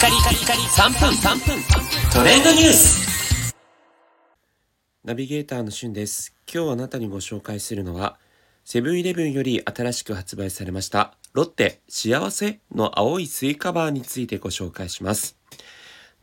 [0.00, 1.62] カリカリカリ3分3分
[2.10, 3.54] トレンドニュース
[5.04, 6.34] ナビゲーターのしゅんです。
[6.50, 8.18] 今日あなたにご紹介するのは、
[8.64, 15.36] セブンイレブンより新しく発売されました、ロッテ幸せの青いスイカバーについてご紹介します。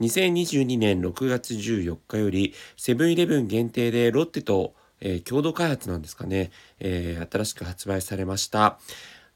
[0.01, 6.49] 2022年6月14日より、セブンイレブン限定でロッテと、えー共同開発なんですかね、
[6.79, 8.79] えー新しく発売されました、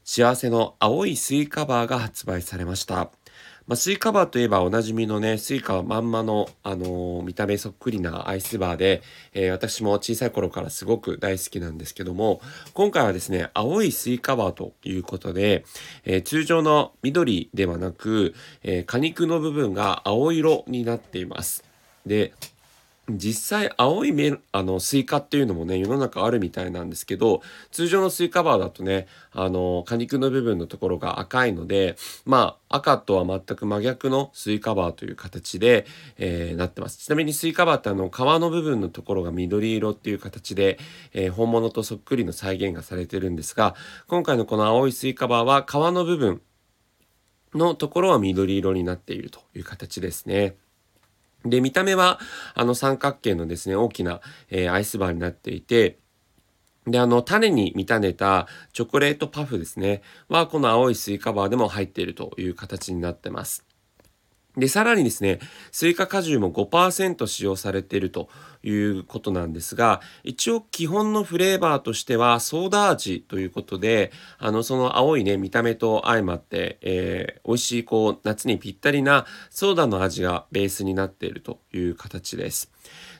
[0.04, 3.10] 幸せの青いスイカバーが発売されました。
[3.66, 9.02] まあ、スイカバーといえばおなじみのね、スイカはまんまの、あのー見た目そっくりなアイスバーで、
[9.34, 12.40] えー私も小さい頃からすごく大好きなんですけども、
[12.74, 15.64] 今回はですね、青いスイカバーということで、
[16.04, 18.34] えー通常の緑ではなく、
[18.64, 21.62] え果肉の部分が青色になっています。
[22.04, 22.32] で、
[23.08, 35.84] 実際青いメあのスイカっていうのもね世の中あるみたいなんですけど通常のスイカバーだとねあの果肉の部分のところが赤いのでまあ赤とは全く真逆のスイカバーという形で、
[36.16, 40.78] えーなってますちなみにスイカバーってあの皮の部分のところが緑色っていう形で、
[41.12, 43.74] えー本物とそっくりの再現がされてるんですが
[44.06, 46.40] 今回のこの青いスイカバーは皮の部分
[47.54, 50.56] のところは緑色になっているという形ですね。
[51.44, 52.20] で、見た目は、
[52.54, 55.98] あの三角形のですね、大きな、えーアイスバーになっていて、
[56.86, 63.71] で、あの、種に見立てたチョコレートパフですね、は、この青いスイカバーでも入っているという形になってます。
[64.56, 65.38] で、さらにですね、
[65.70, 68.28] スイカ果汁も5%使用されていると
[68.62, 82.70] いうことなんですが、一応基本のフレーバーとしてはソーダ味ということで、あの、その青いね、見た目と相まって、えー美味しい、こう、夏にぴったりなソーダの味がベースになっているという形です。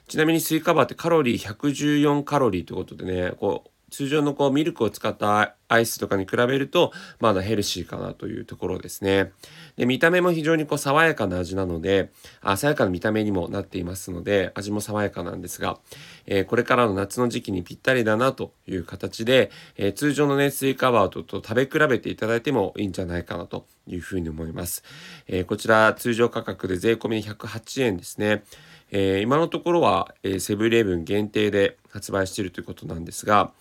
[0.07, 9.31] ちなみにスイカバーってカロリー114カロリーということでね、こう、通常のこうミルクを使ったアイスとかに比べるとまだヘルシーかなというところですね。
[9.75, 15.79] で見た目も非常にこう爽やかな味なのであ爽やかな見た目にもなっていますので味も爽やかなんですが、
[16.25, 24.83] えーこれからの夏の時期にぴったりだなという形で、えー通常のねスイカバーとと食べ比べていただいてもいいんじゃないかなというふうに思います。
[25.27, 28.43] えーこちら通常価格で税込み108円ですね。
[28.91, 33.51] えー今のところは、えーセブンイレブン限定で発売しているということなんですが、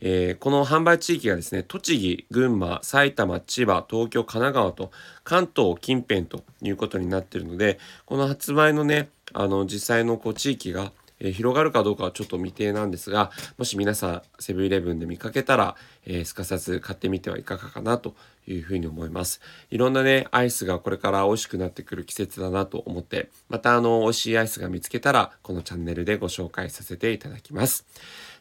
[0.00, 4.90] えーこの販売地域がですねね栃木群馬埼玉千葉東京神奈川と
[5.24, 10.92] 関東近辺ということになってるのでこの発売のねあの実際のこう地域が
[11.22, 18.14] え広がるかどうかはちょっと未定なんですがもし皆さんセブンイレブンで見かけたら、えーすかさず買ってみてはいかがかなと
[18.48, 19.40] いうふうに思います。
[19.70, 27.86] いろんなねアイスがこれから美味しくなってくる季節だなと思ってまたあの美味しいアイスが見つけたらこのチャンネルでご紹介させていただきます。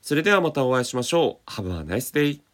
[0.02, 1.52] それではまたお会いしましょう。
[1.52, 2.51] Have a nice day!